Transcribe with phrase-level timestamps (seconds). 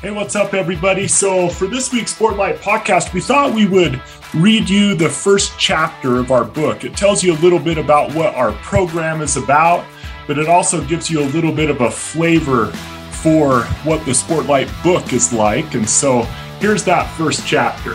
[0.00, 1.06] Hey, what's up, everybody?
[1.06, 4.00] So, for this week's Sportlight podcast, we thought we would
[4.32, 6.84] read you the first chapter of our book.
[6.84, 9.84] It tells you a little bit about what our program is about,
[10.26, 12.68] but it also gives you a little bit of a flavor
[13.20, 15.74] for what the Sportlight book is like.
[15.74, 16.22] And so,
[16.60, 17.94] here's that first chapter.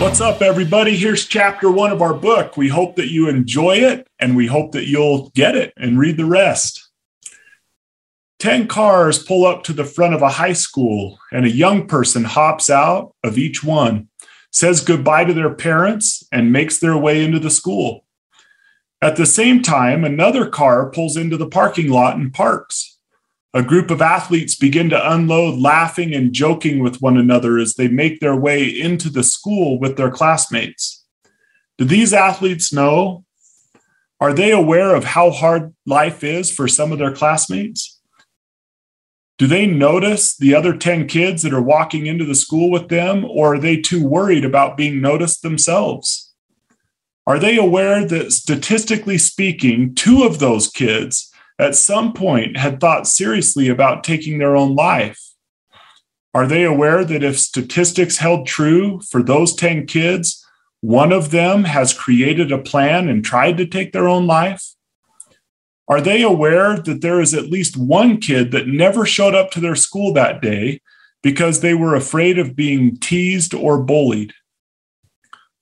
[0.00, 0.96] What's up, everybody?
[0.96, 2.56] Here's chapter one of our book.
[2.56, 6.16] We hope that you enjoy it and we hope that you'll get it and read
[6.16, 6.88] the rest.
[8.38, 12.22] 10 cars pull up to the front of a high school, and a young person
[12.22, 14.08] hops out of each one,
[14.52, 18.04] says goodbye to their parents, and makes their way into the school.
[19.02, 22.97] At the same time, another car pulls into the parking lot and parks.
[23.54, 27.88] A group of athletes begin to unload, laughing and joking with one another as they
[27.88, 31.04] make their way into the school with their classmates.
[31.78, 33.24] Do these athletes know?
[34.20, 37.98] Are they aware of how hard life is for some of their classmates?
[39.38, 43.24] Do they notice the other 10 kids that are walking into the school with them,
[43.24, 46.34] or are they too worried about being noticed themselves?
[47.26, 51.27] Are they aware that statistically speaking, two of those kids
[51.58, 55.20] at some point had thought seriously about taking their own life?
[56.34, 60.44] Are they aware that if statistics held true for those 10 kids,
[60.80, 64.74] one of them has created a plan and tried to take their own life?
[65.88, 69.60] Are they aware that there is at least one kid that never showed up to
[69.60, 70.80] their school that day
[71.22, 74.34] because they were afraid of being teased or bullied?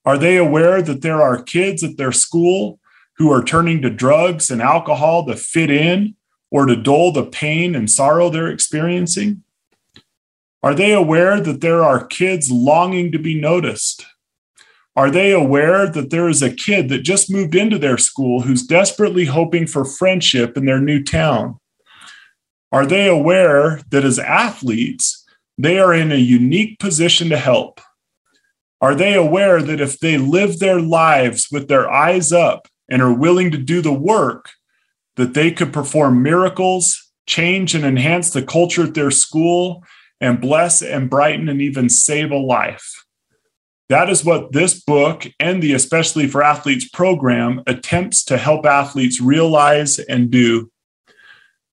[0.05, 2.79] Are they aware that there are kids at their school
[3.17, 6.15] who are turning to drugs and alcohol to fit in
[6.51, 9.43] or to dull the pain and sorrow they're experiencing?
[10.63, 14.05] Are they aware that there are kids longing to be noticed?
[14.95, 18.65] Are they aware that there is a kid that just moved into their school who's
[18.65, 21.59] desperately hoping for friendship in their new town?
[22.71, 25.23] Are they aware that as athletes,
[25.57, 27.79] they are in a unique position to help?
[28.81, 33.13] Are they aware that if they live their lives with their eyes up and are
[33.13, 34.51] willing to do the work,
[35.15, 39.83] that they could perform miracles, change and enhance the culture at their school,
[40.21, 43.03] and bless and brighten and even save a life.
[43.89, 49.21] That is what this book and the Especially for Athletes program attempts to help athletes
[49.21, 50.71] realize and do.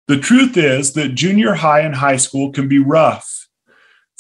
[0.08, 3.39] The truth is that junior high and high school can be rough.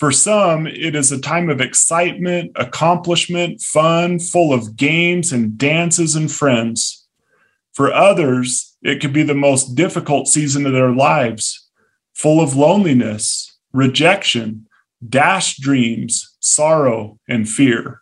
[0.00, 6.16] For some, it is a time of excitement, accomplishment, fun, full of games and dances
[6.16, 7.06] and friends.
[7.74, 11.68] For others, it could be the most difficult season of their lives,
[12.14, 14.66] full of loneliness, rejection,
[15.06, 18.00] dashed dreams, sorrow, and fear.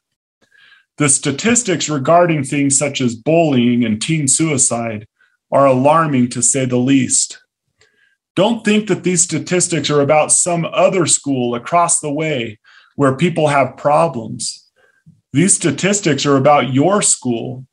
[0.98, 5.08] The statistics regarding things such as bullying and teen suicide
[5.50, 7.42] are alarming to say the least.
[8.38, 12.60] Don't think that these statistics are about some other school across the way
[12.94, 14.70] where people have problems.
[15.32, 17.66] These statistics are about your school.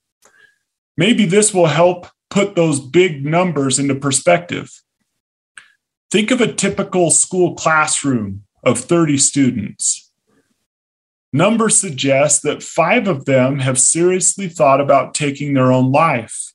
[0.97, 4.71] Maybe this will help put those big numbers into perspective.
[6.09, 10.11] Think of a typical school classroom of 30 students.
[11.31, 16.53] Numbers suggest that five of them have seriously thought about taking their own life.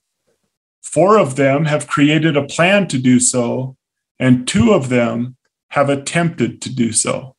[0.82, 3.76] Four of them have created a plan to do so,
[4.20, 5.36] and two of them
[5.68, 7.34] have attempted to do so.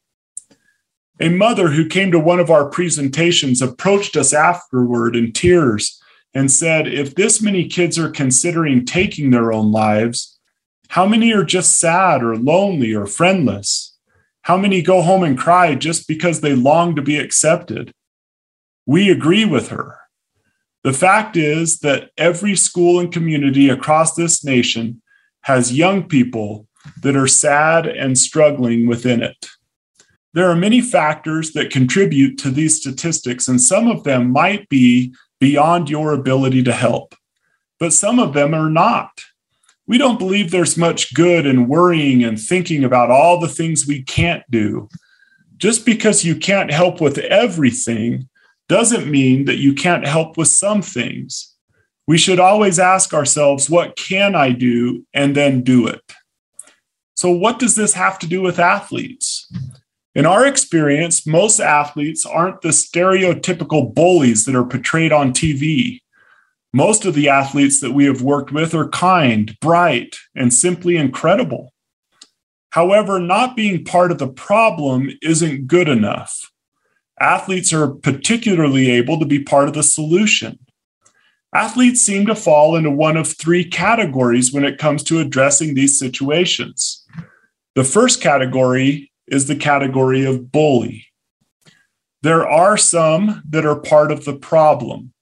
[1.19, 6.01] A mother who came to one of our presentations approached us afterward in tears
[6.33, 10.39] and said, If this many kids are considering taking their own lives,
[10.87, 13.95] how many are just sad or lonely or friendless?
[14.41, 17.93] How many go home and cry just because they long to be accepted?
[18.87, 19.99] We agree with her.
[20.83, 25.03] The fact is that every school and community across this nation
[25.43, 26.67] has young people
[27.01, 29.47] that are sad and struggling within it.
[30.33, 35.13] There are many factors that contribute to these statistics, and some of them might be
[35.39, 37.15] beyond your ability to help,
[37.79, 39.09] but some of them are not.
[39.87, 44.03] We don't believe there's much good in worrying and thinking about all the things we
[44.03, 44.87] can't do.
[45.57, 48.29] Just because you can't help with everything
[48.69, 51.55] doesn't mean that you can't help with some things.
[52.07, 55.05] We should always ask ourselves, what can I do?
[55.13, 56.01] And then do it.
[57.21, 59.47] So, what does this have to do with athletes?
[60.15, 65.99] In our experience, most athletes aren't the stereotypical bullies that are portrayed on TV.
[66.73, 71.73] Most of the athletes that we have worked with are kind, bright, and simply incredible.
[72.71, 76.49] However, not being part of the problem isn't good enough.
[77.19, 80.57] Athletes are particularly able to be part of the solution.
[81.53, 85.99] Athletes seem to fall into one of three categories when it comes to addressing these
[85.99, 87.00] situations.
[87.75, 91.07] The first category is the category of bully.
[92.21, 95.13] There are some that are part of the problem.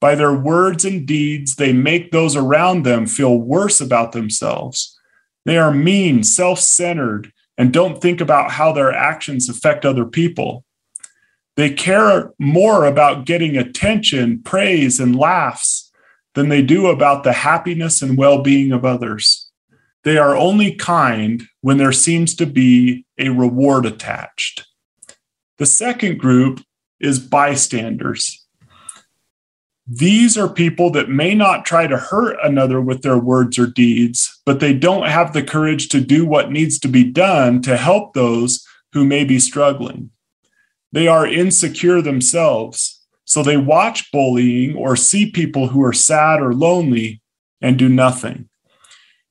[0.00, 4.98] By their words and deeds, they make those around them feel worse about themselves.
[5.46, 10.64] They are mean, self centered, and don't think about how their actions affect other people.
[11.56, 15.92] They care more about getting attention, praise, and laughs
[16.34, 19.43] than they do about the happiness and well being of others.
[20.04, 24.66] They are only kind when there seems to be a reward attached.
[25.58, 26.60] The second group
[27.00, 28.44] is bystanders.
[29.86, 34.40] These are people that may not try to hurt another with their words or deeds,
[34.46, 38.14] but they don't have the courage to do what needs to be done to help
[38.14, 40.10] those who may be struggling.
[40.92, 46.54] They are insecure themselves, so they watch bullying or see people who are sad or
[46.54, 47.20] lonely
[47.60, 48.48] and do nothing.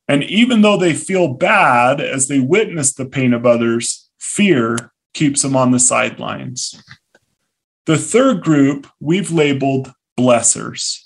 [0.07, 5.41] And even though they feel bad as they witness the pain of others, fear keeps
[5.41, 6.83] them on the sidelines.
[7.85, 10.99] The third group we've labeled blessers.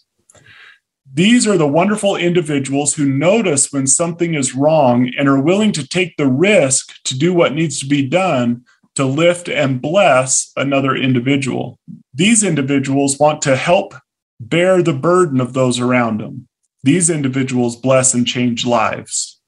[1.12, 5.88] These are the wonderful individuals who notice when something is wrong and are willing to
[5.88, 8.66] take the risk to do what needs to be done
[8.96, 11.80] to lift and bless another individual.
[12.14, 13.94] These individuals want to help
[14.40, 16.48] bear the burden of those around them.
[16.84, 19.40] These individuals bless and change lives.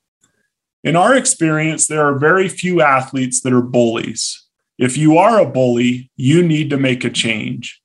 [0.83, 4.45] In our experience, there are very few athletes that are bullies.
[4.77, 7.81] If you are a bully, you need to make a change.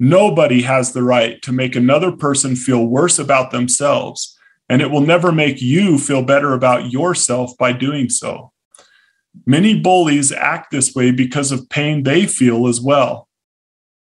[0.00, 5.02] Nobody has the right to make another person feel worse about themselves, and it will
[5.02, 8.52] never make you feel better about yourself by doing so.
[9.44, 13.28] Many bullies act this way because of pain they feel as well.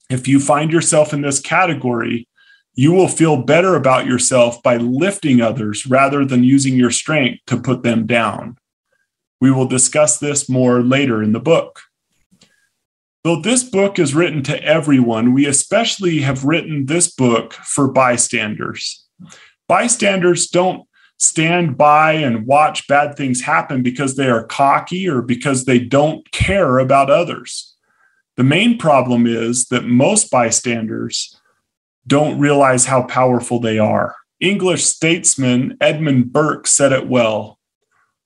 [0.10, 2.28] If you find yourself in this category,
[2.74, 7.58] you will feel better about yourself by lifting others rather than using your strength to
[7.58, 8.58] put them down.
[9.42, 11.82] We will discuss this more later in the book.
[13.24, 19.06] Though this book is written to everyone, we especially have written this book for bystanders.
[19.68, 20.88] Bystanders don't
[21.20, 26.30] stand by and watch bad things happen because they are cocky or because they don't
[26.32, 27.76] care about others.
[28.38, 31.40] The main problem is that most bystanders
[32.08, 34.16] don't realize how powerful they are.
[34.40, 37.60] English statesman Edmund Burke said it well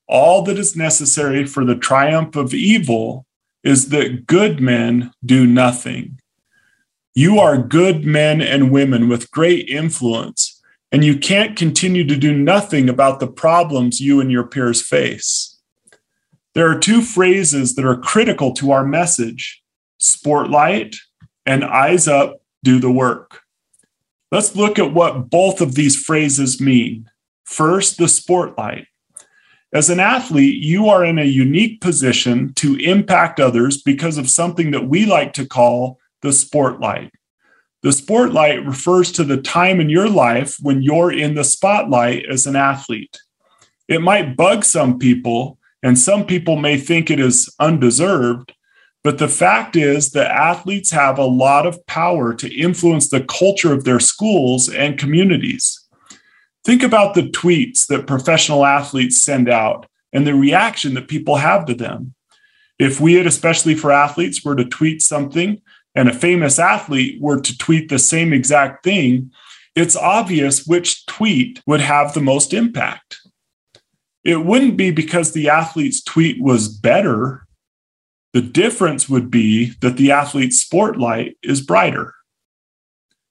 [0.07, 3.25] All that is necessary for the triumph of evil
[3.63, 6.19] is that good men do nothing.
[7.13, 10.56] You are good men and women with great influence
[10.92, 15.60] and you can't continue to do nothing about the problems you and your peers face.
[16.54, 19.62] There are two phrases that are critical to our message
[20.00, 20.95] Sportlight
[21.45, 23.42] and eyes up, do the work.
[24.36, 27.10] Let's look at what both of these phrases mean.
[27.46, 28.86] First, the Sportlight.
[29.74, 34.72] As an athlete, you are in a unique position to impact others because of something
[34.72, 37.12] that we like to call the Sportlight.
[37.82, 42.46] The Sportlight refers to the time in your life when you're in the spotlight as
[42.46, 43.18] an athlete.
[43.88, 48.51] It might bug some people, and some people may think it is undeserved,
[49.06, 53.72] but the fact is that athletes have a lot of power to influence the culture
[53.72, 55.80] of their schools and communities.
[56.64, 61.68] Think about the tweets that professional athletes send out and the reaction that people have
[61.68, 62.16] to them.
[62.80, 65.62] If we had, especially for athletes, were to tweet something
[65.94, 69.32] and a famous athlete were to tweet the same exact thing,
[69.76, 73.20] it's obvious which tweet would have the most impact.
[74.24, 77.45] It wouldn't be because the athlete's tweet was better.
[78.36, 82.13] The difference would be that the athlete's Sportlight is brighter.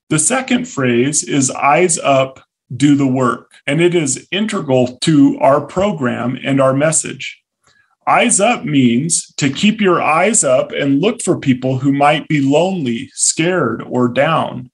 [0.09, 2.41] The second phrase is eyes up,
[2.75, 7.43] do the work, and it is integral to our program and our message.
[8.07, 12.41] Eyes up means to keep your eyes up and look for people who might be
[12.41, 14.71] lonely, scared, or down.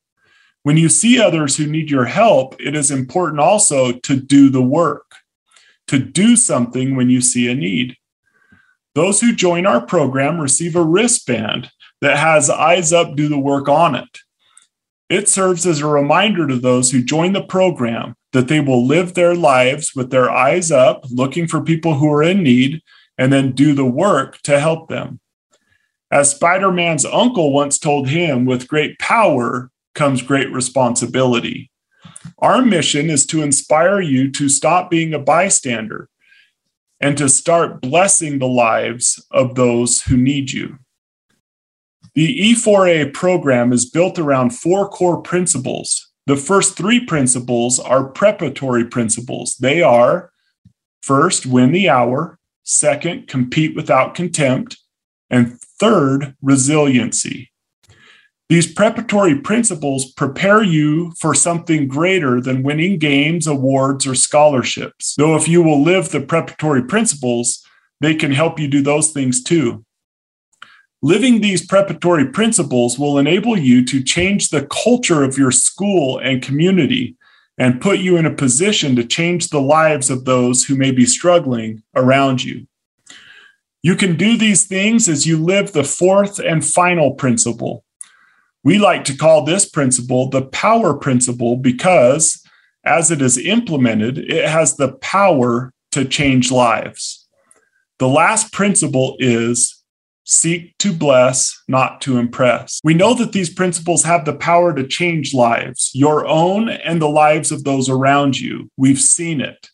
[0.62, 4.62] When you see others who need your help, it is important also to do the
[4.62, 5.10] work,
[5.88, 7.96] to do something when you see a need.
[8.94, 11.70] Those who join our program receive a wristband
[12.00, 14.18] that has Eyes Up, Do the Work on it.
[15.08, 19.14] It serves as a reminder to those who join the program that they will live
[19.14, 22.82] their lives with their eyes up, looking for people who are in need
[23.16, 25.20] and then do the work to help them.
[26.10, 31.70] As Spider Man's uncle once told him, with great power comes great responsibility.
[32.38, 36.08] Our mission is to inspire you to stop being a bystander
[37.00, 40.78] and to start blessing the lives of those who need you.
[42.14, 46.10] The E4A program is built around four core principles.
[46.26, 49.56] The first three principles are preparatory principles.
[49.56, 50.30] They are
[51.02, 54.78] first, win the hour, second, compete without contempt,
[55.30, 57.50] and third, resiliency.
[58.50, 65.14] These preparatory principles prepare you for something greater than winning games, awards, or scholarships.
[65.16, 67.64] Though, if you will live the preparatory principles,
[68.00, 69.84] they can help you do those things too.
[71.00, 76.42] Living these preparatory principles will enable you to change the culture of your school and
[76.42, 77.16] community
[77.56, 81.06] and put you in a position to change the lives of those who may be
[81.06, 82.66] struggling around you.
[83.80, 87.84] You can do these things as you live the fourth and final principle.
[88.62, 92.42] We like to call this principle the power principle because,
[92.84, 97.26] as it is implemented, it has the power to change lives.
[97.98, 99.82] The last principle is
[100.24, 102.80] seek to bless, not to impress.
[102.84, 107.08] We know that these principles have the power to change lives, your own and the
[107.08, 108.70] lives of those around you.
[108.76, 109.68] We've seen it.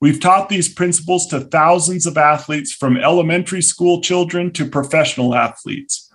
[0.00, 6.07] We've taught these principles to thousands of athletes from elementary school children to professional athletes.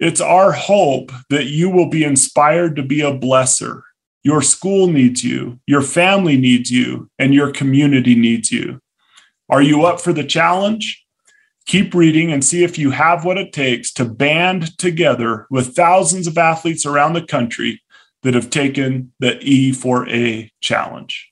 [0.00, 3.82] It's our hope that you will be inspired to be a blesser.
[4.22, 8.80] Your school needs you, your family needs you, and your community needs you.
[9.50, 11.04] Are you up for the challenge?
[11.66, 16.26] Keep reading and see if you have what it takes to band together with thousands
[16.26, 17.82] of athletes around the country
[18.22, 21.30] that have taken the E4A challenge.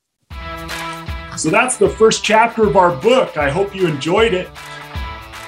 [1.39, 3.39] So that's the first chapter of our book.
[3.39, 4.49] I hope you enjoyed it.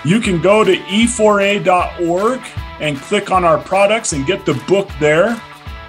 [0.05, 2.41] You can go to e4a.org
[2.81, 5.41] and click on our products and get the book there.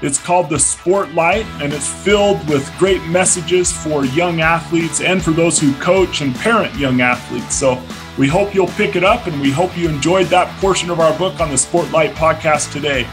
[0.01, 5.32] It's called The Sportlight, and it's filled with great messages for young athletes and for
[5.32, 7.56] those who coach and parent young athletes.
[7.56, 7.82] So
[8.18, 11.18] we hope you'll pick it up, and we hope you enjoyed that portion of our
[11.18, 13.08] book on the Sportlight podcast today.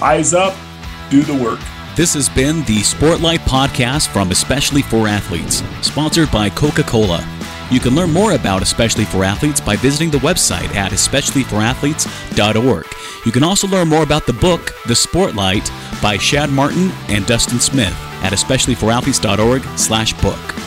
[0.00, 0.54] Eyes up,
[1.10, 1.58] do the work.
[1.96, 7.35] This has been the Sportlight podcast from Especially for Athletes, sponsored by Coca Cola.
[7.70, 12.86] You can learn more about Especially for Athletes by visiting the website at especiallyforathletes.org.
[13.24, 15.68] You can also learn more about the book, The Sportlight,
[16.00, 20.65] by Shad Martin and Dustin Smith at especiallyforathletes.org slash book.